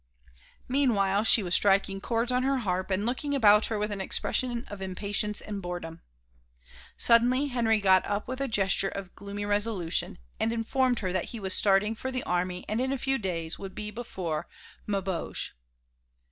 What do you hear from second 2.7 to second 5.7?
and looking about her with an expression of impatience and